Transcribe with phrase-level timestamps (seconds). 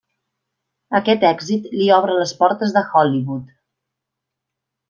[0.99, 3.55] Aquest èxit li obre les portes de Hollywood.